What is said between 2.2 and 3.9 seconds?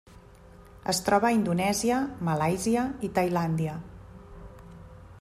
Malàisia i Tailàndia.